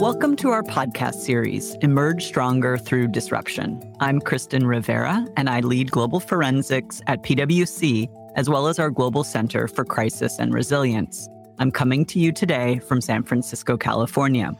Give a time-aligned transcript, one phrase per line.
[0.00, 3.80] Welcome to our podcast series, Emerge Stronger Through Disruption.
[4.00, 9.22] I'm Kristen Rivera, and I lead global forensics at PwC, as well as our Global
[9.22, 11.28] Center for Crisis and Resilience.
[11.58, 14.52] I'm coming to you today from San Francisco, California.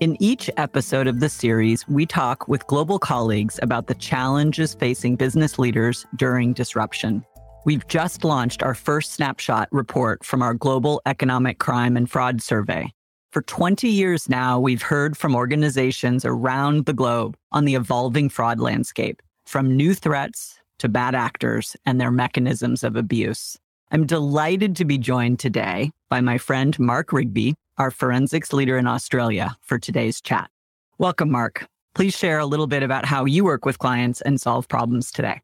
[0.00, 5.16] In each episode of the series, we talk with global colleagues about the challenges facing
[5.16, 7.24] business leaders during disruption.
[7.64, 12.92] We've just launched our first snapshot report from our Global Economic Crime and Fraud Survey.
[13.32, 18.60] For 20 years now, we've heard from organizations around the globe on the evolving fraud
[18.60, 23.56] landscape, from new threats to bad actors and their mechanisms of abuse.
[23.90, 28.86] I'm delighted to be joined today by my friend Mark Rigby, our forensics leader in
[28.86, 30.50] Australia, for today's chat.
[30.98, 31.66] Welcome, Mark.
[31.94, 35.40] Please share a little bit about how you work with clients and solve problems today.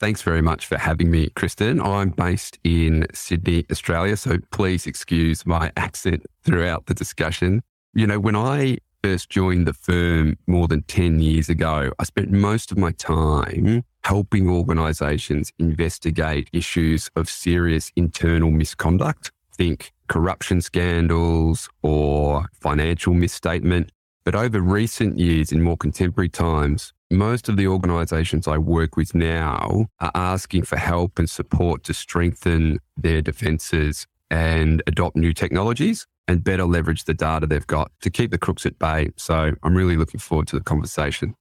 [0.00, 1.78] Thanks very much for having me, Kristen.
[1.78, 7.62] I'm based in Sydney, Australia, so please excuse my accent throughout the discussion.
[7.92, 12.30] You know, when I first joined the firm more than 10 years ago, I spent
[12.30, 19.32] most of my time helping organizations investigate issues of serious internal misconduct.
[19.54, 23.92] Think corruption scandals or financial misstatement.
[24.24, 29.14] But over recent years, in more contemporary times, most of the organizations I work with
[29.14, 36.06] now are asking for help and support to strengthen their defenses and adopt new technologies
[36.28, 39.10] and better leverage the data they've got to keep the crooks at bay.
[39.16, 41.34] So I'm really looking forward to the conversation.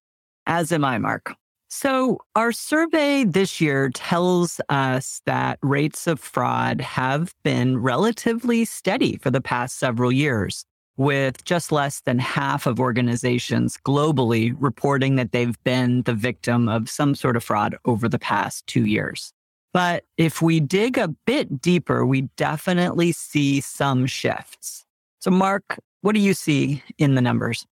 [0.47, 1.35] As am I, Mark.
[1.71, 9.17] So, our survey this year tells us that rates of fraud have been relatively steady
[9.17, 10.65] for the past several years,
[10.99, 16.89] with just less than half of organizations globally reporting that they've been the victim of
[16.89, 19.31] some sort of fraud over the past two years.
[19.71, 24.85] But if we dig a bit deeper, we definitely see some shifts.
[25.19, 27.65] So, Mark, what do you see in the numbers?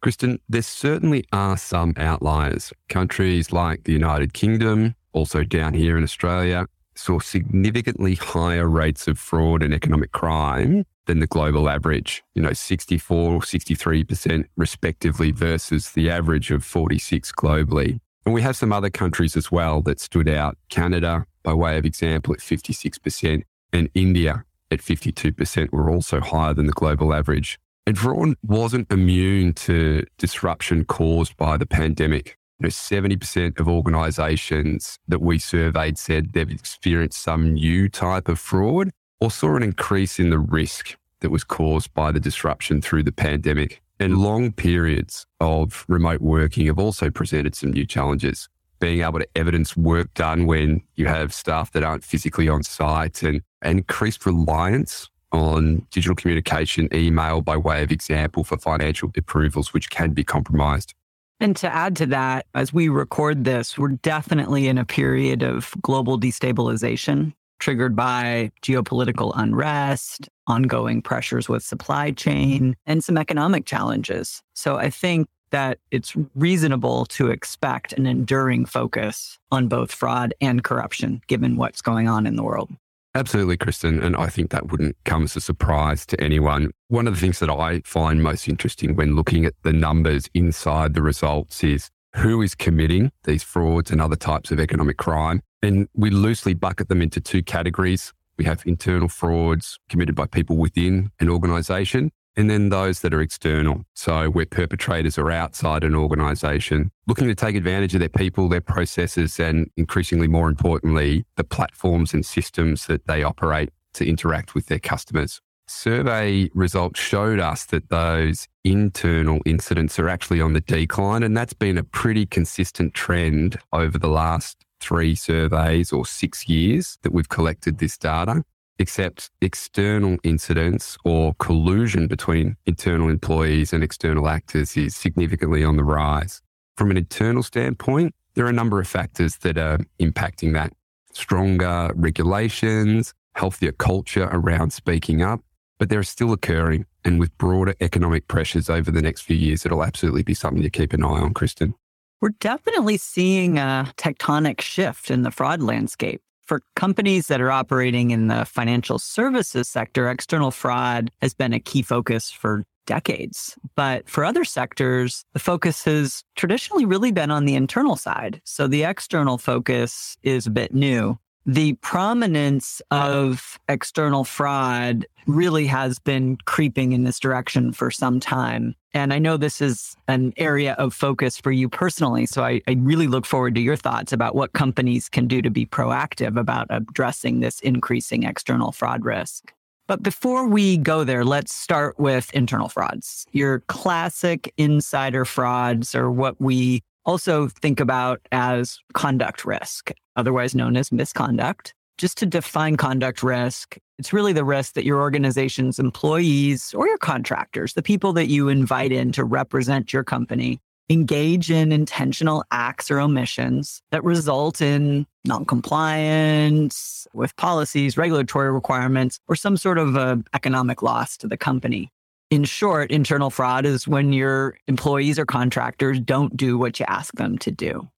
[0.00, 2.72] Kristen, there certainly are some outliers.
[2.88, 6.64] Countries like the United Kingdom, also down here in Australia,
[7.00, 12.52] saw significantly higher rates of fraud and economic crime than the global average, you know,
[12.52, 17.98] 64, 63% respectively versus the average of 46 globally.
[18.24, 20.56] And we have some other countries as well that stood out.
[20.68, 26.66] Canada, by way of example, at 56%, and India at 52% were also higher than
[26.66, 27.58] the global average.
[27.86, 32.36] And Vaughan wasn't immune to disruption caused by the pandemic.
[32.60, 38.90] Know, 70% of organizations that we surveyed said they've experienced some new type of fraud
[39.18, 43.12] or saw an increase in the risk that was caused by the disruption through the
[43.12, 43.80] pandemic.
[43.98, 48.48] And long periods of remote working have also presented some new challenges.
[48.78, 53.22] Being able to evidence work done when you have staff that aren't physically on site
[53.22, 59.88] and increased reliance on digital communication, email by way of example for financial approvals, which
[59.88, 60.94] can be compromised.
[61.40, 65.74] And to add to that, as we record this, we're definitely in a period of
[65.82, 74.42] global destabilization triggered by geopolitical unrest, ongoing pressures with supply chain, and some economic challenges.
[74.54, 80.64] So I think that it's reasonable to expect an enduring focus on both fraud and
[80.64, 82.70] corruption, given what's going on in the world.
[83.14, 84.00] Absolutely, Kristen.
[84.00, 86.70] And I think that wouldn't come as a surprise to anyone.
[86.88, 90.94] One of the things that I find most interesting when looking at the numbers inside
[90.94, 95.42] the results is who is committing these frauds and other types of economic crime.
[95.62, 98.12] And we loosely bucket them into two categories.
[98.38, 103.20] We have internal frauds committed by people within an organization, and then those that are
[103.20, 103.84] external.
[103.94, 108.60] So where perpetrators are outside an organization, looking to take advantage of their people, their
[108.60, 114.66] processes, and increasingly more importantly, the platforms and systems that they operate to interact with
[114.66, 115.40] their customers.
[115.66, 121.52] Survey results showed us that those internal incidents are actually on the decline, and that's
[121.52, 127.28] been a pretty consistent trend over the last three surveys or six years that we've
[127.28, 128.42] collected this data
[128.80, 135.84] except external incidents or collusion between internal employees and external actors is significantly on the
[135.84, 136.40] rise.
[136.76, 140.72] From an internal standpoint, there are a number of factors that are impacting that.
[141.12, 145.40] Stronger regulations, healthier culture around speaking up,
[145.78, 146.86] but they're still occurring.
[147.04, 150.70] And with broader economic pressures over the next few years, it'll absolutely be something to
[150.70, 151.74] keep an eye on, Kristen.
[152.22, 156.22] We're definitely seeing a tectonic shift in the fraud landscape.
[156.50, 161.60] For companies that are operating in the financial services sector, external fraud has been a
[161.60, 163.56] key focus for decades.
[163.76, 168.40] But for other sectors, the focus has traditionally really been on the internal side.
[168.42, 171.20] So the external focus is a bit new.
[171.46, 178.74] The prominence of external fraud really has been creeping in this direction for some time.
[178.92, 182.26] And I know this is an area of focus for you personally.
[182.26, 185.50] So I, I, really look forward to your thoughts about what companies can do to
[185.50, 189.52] be proactive about addressing this increasing external fraud risk.
[189.86, 193.26] But before we go there, let's start with internal frauds.
[193.32, 199.90] Your classic insider frauds are what we also think about as conduct risk,
[200.20, 201.74] otherwise known as misconduct.
[201.98, 206.98] Just to define conduct risk, it's really the risk that your organization's employees or your
[206.98, 212.90] contractors, the people that you invite in to represent your company, engage in intentional acts
[212.90, 220.16] or omissions that result in noncompliance with policies, regulatory requirements, or some sort of uh,
[220.34, 221.90] economic loss to the company.
[222.30, 227.12] In short, internal fraud is when your employees or contractors don't do what you ask
[227.14, 227.88] them to do.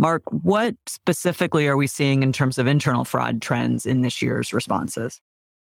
[0.00, 4.54] Mark, what specifically are we seeing in terms of internal fraud trends in this year's
[4.54, 5.20] responses?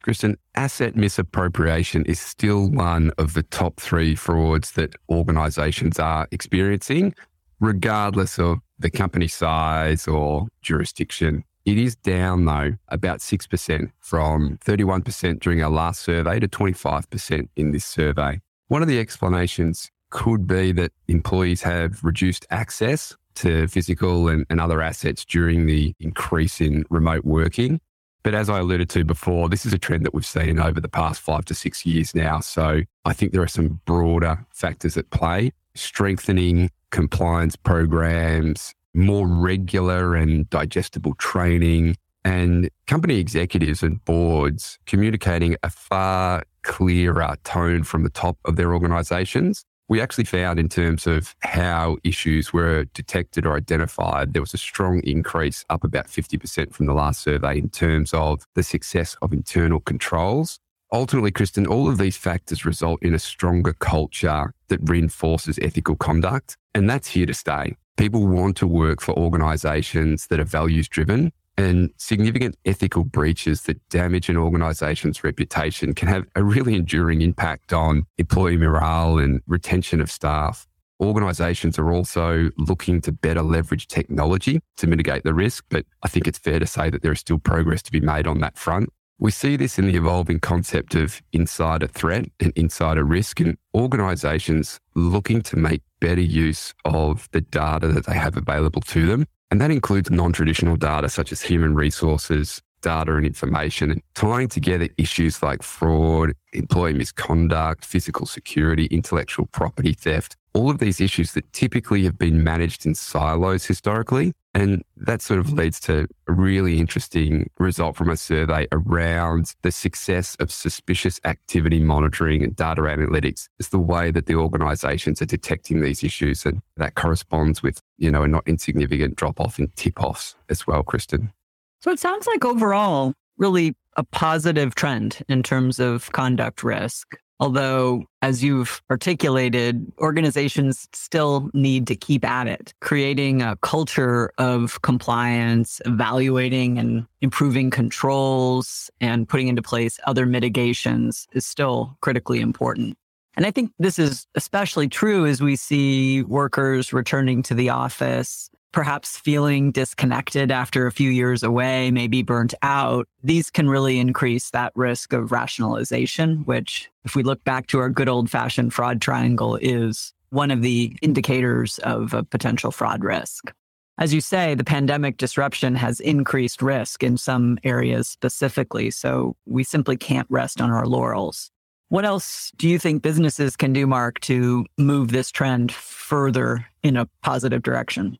[0.05, 7.13] Kristen, asset misappropriation is still one of the top three frauds that organizations are experiencing,
[7.59, 11.43] regardless of the company size or jurisdiction.
[11.65, 17.73] It is down, though, about 6% from 31% during our last survey to 25% in
[17.73, 18.41] this survey.
[18.69, 24.61] One of the explanations could be that employees have reduced access to physical and, and
[24.61, 27.81] other assets during the increase in remote working.
[28.23, 30.89] But as I alluded to before, this is a trend that we've seen over the
[30.89, 32.41] past five to six years now.
[32.41, 35.53] So I think there are some broader factors at play.
[35.75, 45.71] Strengthening compliance programs, more regular and digestible training, and company executives and boards communicating a
[45.71, 49.65] far clearer tone from the top of their organizations.
[49.91, 54.59] We actually found, in terms of how issues were detected or identified, there was a
[54.59, 59.33] strong increase, up about 50% from the last survey, in terms of the success of
[59.33, 60.61] internal controls.
[60.93, 66.57] Ultimately, Kristen, all of these factors result in a stronger culture that reinforces ethical conduct.
[66.73, 67.77] And that's here to stay.
[67.97, 73.87] People want to work for organizations that are values driven and significant ethical breaches that
[73.91, 80.01] damage an organization's reputation can have a really enduring impact on employee morale and retention
[80.01, 80.67] of staff.
[81.01, 86.27] Organizations are also looking to better leverage technology to mitigate the risk, but I think
[86.27, 88.89] it's fair to say that there is still progress to be made on that front.
[89.19, 94.81] We see this in the evolving concept of insider threat and insider risk, and organizations
[94.95, 99.27] looking to make better use of the data that they have available to them.
[99.51, 104.49] And that includes non traditional data such as human resources, data and information, and tying
[104.49, 111.33] together issues like fraud, employee misconduct, physical security, intellectual property theft, all of these issues
[111.33, 114.33] that typically have been managed in silos historically.
[114.53, 119.71] And that sort of leads to a really interesting result from a survey around the
[119.71, 125.27] success of suspicious activity monitoring and data analytics is the way that the organizations are
[125.27, 126.45] detecting these issues.
[126.45, 130.67] And that corresponds with, you know, a not insignificant drop off in tip offs as
[130.67, 131.33] well, Kristen.
[131.81, 137.17] So it sounds like overall, really a positive trend in terms of conduct risk.
[137.41, 144.83] Although, as you've articulated, organizations still need to keep at it, creating a culture of
[144.83, 152.99] compliance, evaluating and improving controls, and putting into place other mitigations is still critically important.
[153.37, 158.51] And I think this is especially true as we see workers returning to the office
[158.73, 164.51] perhaps feeling disconnected after a few years away, maybe burnt out, these can really increase
[164.51, 169.01] that risk of rationalization, which, if we look back to our good old fashioned fraud
[169.01, 173.53] triangle, is one of the indicators of a potential fraud risk.
[173.99, 179.63] As you say, the pandemic disruption has increased risk in some areas specifically, so we
[179.63, 181.51] simply can't rest on our laurels.
[181.91, 186.97] What else do you think businesses can do, Mark, to move this trend further in
[186.97, 188.17] a positive direction?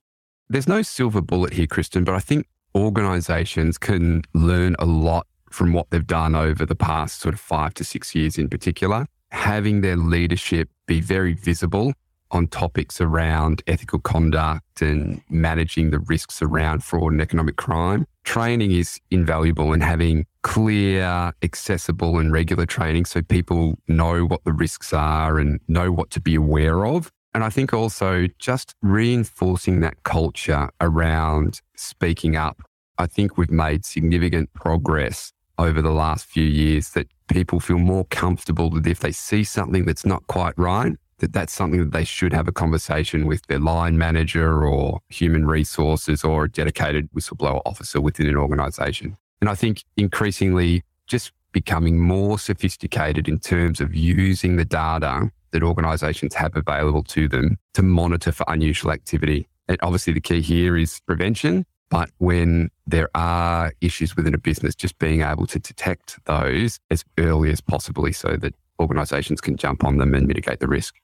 [0.53, 5.73] There's no silver bullet here, Kristen, but I think organizations can learn a lot from
[5.73, 9.07] what they've done over the past sort of five to six years in particular.
[9.31, 11.93] Having their leadership be very visible
[12.33, 18.05] on topics around ethical conduct and managing the risks around fraud and economic crime.
[18.25, 24.53] Training is invaluable and having clear, accessible, and regular training so people know what the
[24.53, 29.81] risks are and know what to be aware of and I think also just reinforcing
[29.81, 32.63] that culture around speaking up.
[32.99, 38.05] I think we've made significant progress over the last few years that people feel more
[38.07, 42.05] comfortable that if they see something that's not quite right, that that's something that they
[42.05, 47.61] should have a conversation with their line manager or human resources or a dedicated whistleblower
[47.65, 49.17] officer within an organization.
[49.41, 55.63] And I think increasingly just becoming more sophisticated in terms of using the data that
[55.63, 59.49] organizations have available to them to monitor for unusual activity.
[59.69, 64.75] And obviously the key here is prevention, but when there are issues within a business,
[64.75, 69.85] just being able to detect those as early as possibly so that organizations can jump
[69.85, 70.95] on them and mitigate the risk.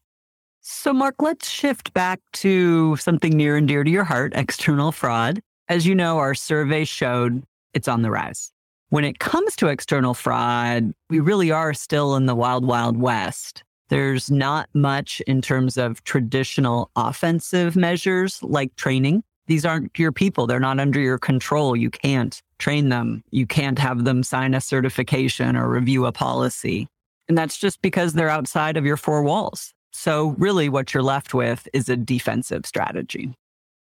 [0.61, 5.41] So, Mark, let's shift back to something near and dear to your heart external fraud.
[5.69, 8.51] As you know, our survey showed it's on the rise.
[8.89, 13.63] When it comes to external fraud, we really are still in the wild, wild west.
[13.89, 19.23] There's not much in terms of traditional offensive measures like training.
[19.47, 20.47] These aren't your people.
[20.47, 21.77] They're not under your control.
[21.77, 23.23] You can't train them.
[23.31, 26.89] You can't have them sign a certification or review a policy.
[27.29, 29.73] And that's just because they're outside of your four walls.
[29.93, 33.35] So, really, what you're left with is a defensive strategy.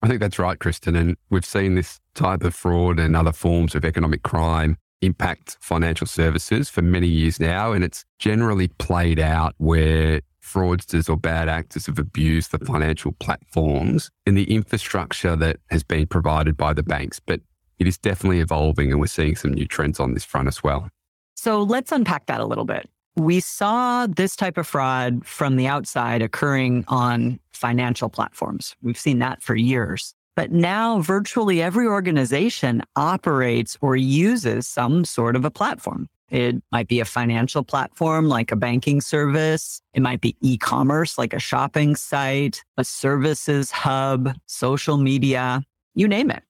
[0.03, 0.97] I think that's right, Kristen.
[0.97, 6.07] And we've seen this type of fraud and other forms of economic crime impact financial
[6.07, 7.73] services for many years now.
[7.73, 14.11] And it's generally played out where fraudsters or bad actors have abused the financial platforms
[14.27, 17.21] and the infrastructure that has been provided by the banks.
[17.21, 17.41] But
[17.79, 20.89] it is definitely evolving and we're seeing some new trends on this front as well.
[21.35, 22.89] So let's unpack that a little bit.
[23.17, 28.75] We saw this type of fraud from the outside occurring on financial platforms.
[28.83, 30.15] We've seen that for years.
[30.35, 36.09] But now virtually every organization operates or uses some sort of a platform.
[36.31, 39.83] It might be a financial platform like a banking service.
[39.93, 45.63] It might be e-commerce like a shopping site, a services hub, social media,
[45.95, 46.43] you name it.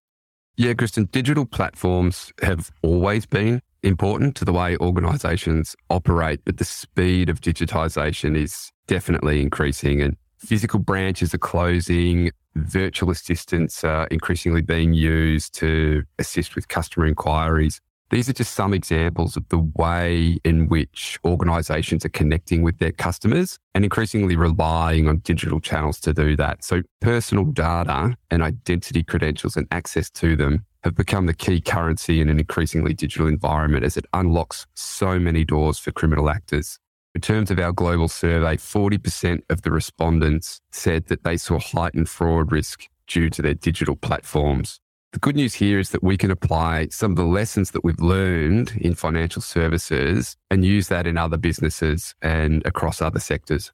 [0.57, 6.65] Yeah, Kristen, digital platforms have always been important to the way organizations operate, but the
[6.65, 14.61] speed of digitization is definitely increasing and physical branches are closing virtual assistants are increasingly
[14.61, 17.81] being used to assist with customer inquiries.
[18.11, 22.93] These are just some examples of the way in which organizations are connecting with their
[22.93, 26.63] customers and increasingly relying on digital channels to do that.
[26.63, 32.21] So personal data and identity credentials and access to them have become the key currency
[32.21, 36.79] in an increasingly digital environment as it unlocks so many doors for criminal actors.
[37.15, 42.09] In terms of our global survey, 40% of the respondents said that they saw heightened
[42.09, 44.81] fraud risk due to their digital platforms.
[45.13, 48.01] The good news here is that we can apply some of the lessons that we've
[48.01, 53.73] learned in financial services and use that in other businesses and across other sectors.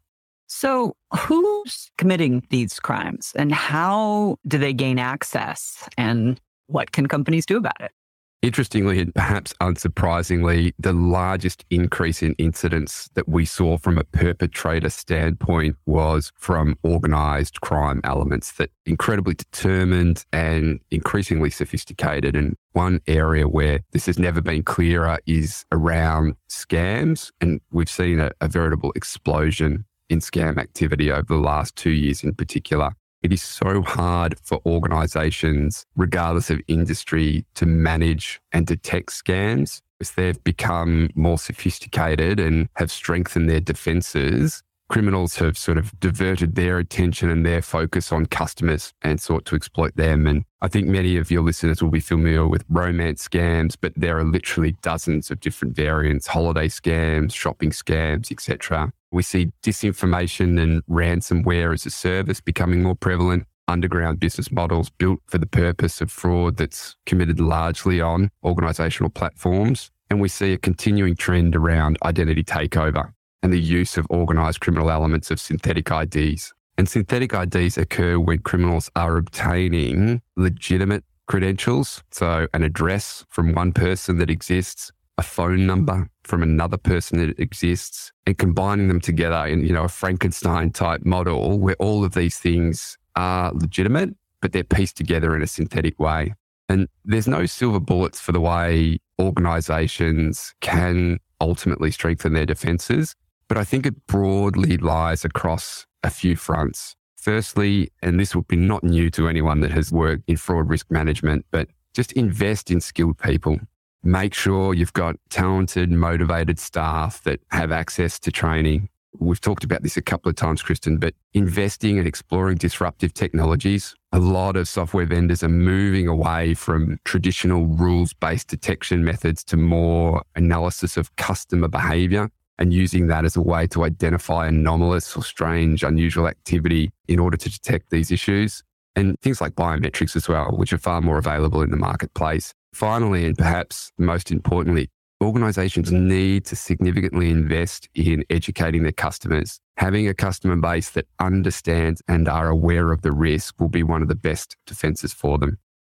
[0.49, 5.89] So, who's committing these crimes and how do they gain access?
[5.97, 7.93] And what can companies do about it?
[8.41, 14.91] Interestingly, and perhaps unsurprisingly, the largest increase in incidents that we saw from a perpetrator
[14.91, 22.37] standpoint was from organized crime elements that incredibly determined and increasingly sophisticated.
[22.37, 27.33] And one area where this has never been clearer is around scams.
[27.41, 32.23] And we've seen a, a veritable explosion in scam activity over the last two years
[32.23, 32.93] in particular.
[33.23, 40.13] It is so hard for organizations, regardless of industry, to manage and detect scams as
[40.13, 46.79] they've become more sophisticated and have strengthened their defenses criminals have sort of diverted their
[46.79, 50.27] attention and their focus on customers and sought to exploit them.
[50.27, 54.19] And I think many of your listeners will be familiar with romance scams, but there
[54.19, 58.93] are literally dozens of different variants, holiday scams, shopping scams, etc.
[59.11, 63.45] We see disinformation and ransomware as a service becoming more prevalent.
[63.67, 69.91] Underground business models built for the purpose of fraud that's committed largely on organizational platforms.
[70.11, 73.13] And we see a continuing trend around identity takeover
[73.43, 76.53] and the use of organized criminal elements of synthetic IDs.
[76.77, 82.03] And synthetic IDs occur when criminals are obtaining legitimate credentials.
[82.11, 87.39] So an address from one person that exists, a phone number from another person that
[87.39, 92.15] exists, and combining them together in, you know, a Frankenstein type model where all of
[92.15, 94.11] these things are legitimate,
[94.41, 96.35] but they're pieced together in a synthetic way.
[96.69, 103.15] And there's no silver bullets for the way organizations can ultimately strengthen their defenses.
[103.49, 106.95] But I think it broadly lies across a few fronts.
[107.17, 110.91] Firstly, and this will be not new to anyone that has worked in fraud risk
[110.91, 113.59] management, but just invest in skilled people.
[114.03, 118.89] Make sure you've got talented, motivated staff that have access to training.
[119.19, 123.95] We've talked about this a couple of times, Kristen, but investing and exploring disruptive technologies.
[124.13, 129.57] A lot of software vendors are moving away from traditional rules based detection methods to
[129.57, 135.23] more analysis of customer behavior and using that as a way to identify anomalous or
[135.23, 138.63] strange, unusual activity in order to detect these issues.
[138.97, 142.53] And things like biometrics as well, which are far more available in the marketplace.
[142.73, 144.91] Finally, and perhaps most importantly,
[145.23, 149.61] organizations need to significantly invest in educating their customers.
[149.77, 154.03] Having a customer base that understands and are aware of the risk will be one
[154.03, 155.59] of the best defenses for them.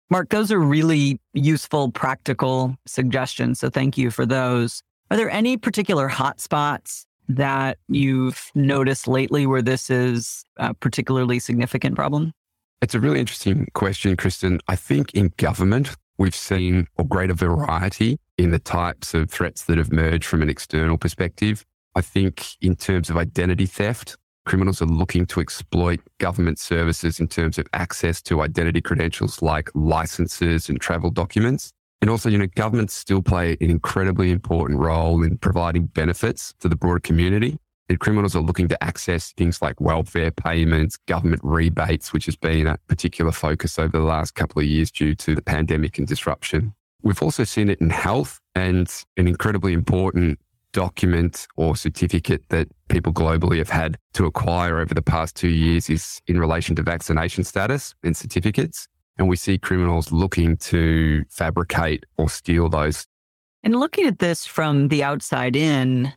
[0.09, 3.59] Mark, those are really useful, practical suggestions.
[3.59, 4.81] So thank you for those.
[5.11, 11.95] Are there any particular hotspots that you've noticed lately where this is a particularly significant
[11.95, 12.31] problem?
[12.81, 14.59] It's a really interesting question, Kristen.
[14.67, 19.79] I think in government, we've seen a greater variety in the types of threats that
[19.79, 21.65] have emerged from an external perspective.
[21.95, 27.27] I think in terms of identity theft, criminals are looking to exploit government services in
[27.27, 31.71] terms of access to identity credentials like licenses and travel documents.
[32.01, 36.69] And also, you know, governments still play an incredibly important role in providing benefits to
[36.69, 37.57] the broader community.
[37.98, 42.77] Criminals are looking to access things like welfare payments, government rebates, which has been a
[42.88, 46.74] particular focus over the last couple of years due to the pandemic and disruption.
[47.01, 50.39] We've also seen it in health and an incredibly important
[50.72, 55.89] document or certificate that people globally have had to acquire over the past two years
[55.89, 58.88] is in relation to vaccination status and certificates.
[59.17, 63.05] And we see criminals looking to fabricate or steal those.
[63.63, 66.13] And looking at this from the outside in,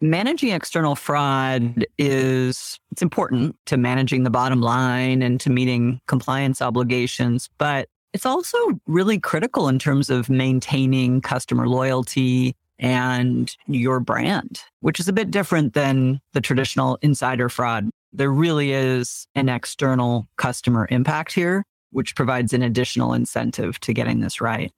[0.00, 6.62] managing external fraud is it's important to managing the bottom line and to meeting compliance
[6.62, 14.60] obligations but it's also really critical in terms of maintaining customer loyalty and your brand
[14.80, 17.90] which is a bit different than the traditional insider fraud.
[18.12, 24.20] There really is an external customer impact here which provides an additional incentive to getting
[24.20, 24.72] this right.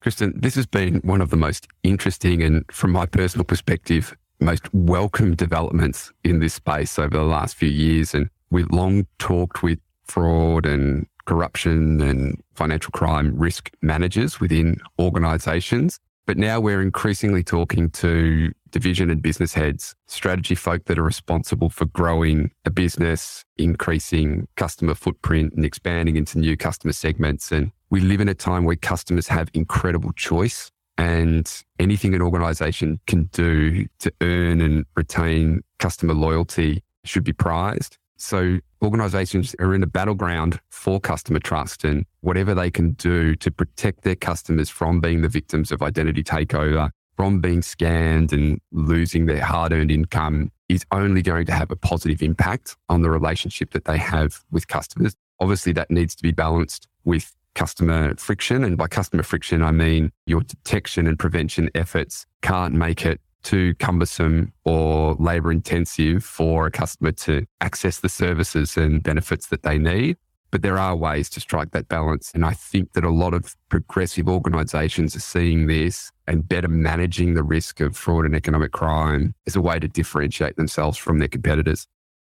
[0.00, 4.72] Kristen, this has been one of the most interesting and, from my personal perspective, most
[4.72, 8.14] welcome developments in this space over the last few years.
[8.14, 16.00] And we've long talked with fraud and corruption and financial crime risk managers within organizations.
[16.26, 21.70] But now we're increasingly talking to division and business heads, strategy folk that are responsible
[21.70, 27.50] for growing a business, increasing customer footprint and expanding into new customer segments.
[27.50, 33.00] And we live in a time where customers have incredible choice and anything an organization
[33.06, 37.96] can do to earn and retain customer loyalty should be prized.
[38.16, 43.50] So organizations are in a battleground for customer trust and whatever they can do to
[43.50, 49.26] protect their customers from being the victims of identity takeover, from being scammed and losing
[49.26, 53.70] their hard earned income is only going to have a positive impact on the relationship
[53.70, 55.14] that they have with customers.
[55.40, 58.64] Obviously, that needs to be balanced with customer friction.
[58.64, 63.74] And by customer friction, I mean your detection and prevention efforts can't make it too
[63.76, 69.78] cumbersome or labor intensive for a customer to access the services and benefits that they
[69.78, 70.16] need.
[70.50, 72.32] But there are ways to strike that balance.
[72.34, 77.34] And I think that a lot of progressive organizations are seeing this and better managing
[77.34, 81.28] the risk of fraud and economic crime as a way to differentiate themselves from their
[81.28, 81.86] competitors.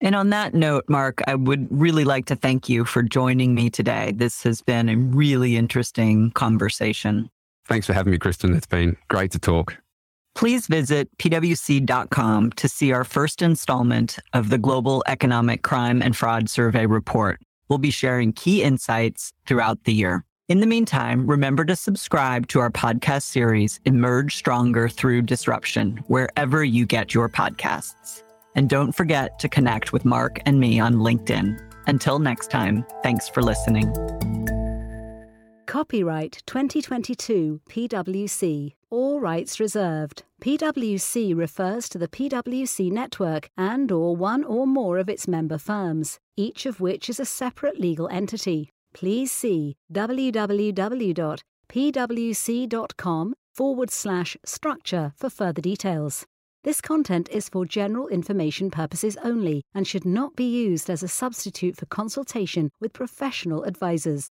[0.00, 3.68] And on that note, Mark, I would really like to thank you for joining me
[3.68, 4.12] today.
[4.14, 7.30] This has been a really interesting conversation.
[7.66, 8.54] Thanks for having me, Kristen.
[8.54, 9.76] It's been great to talk.
[10.34, 16.48] Please visit pwc.com to see our first installment of the Global Economic Crime and Fraud
[16.48, 17.40] Survey Report.
[17.68, 20.24] We'll be sharing key insights throughout the year.
[20.48, 26.64] In the meantime, remember to subscribe to our podcast series, Emerge Stronger Through Disruption, wherever
[26.64, 28.22] you get your podcasts.
[28.59, 31.57] And don't forget to connect with Mark and me on LinkedIn.
[31.87, 33.87] Until next time, thanks for listening.
[35.66, 38.73] Copyright 2022 PwC.
[38.90, 40.25] All rights reserved.
[40.42, 46.18] PwC refers to the PwC network and or one or more of its member firms,
[46.37, 48.73] each of which is a separate legal entity.
[48.92, 51.35] Please see www.pwc.com
[53.55, 56.27] forward slash structure for further details.
[56.68, 61.09] This content is for general information purposes only and should not be used as a
[61.09, 64.26] substitute for consultation with professional advisors.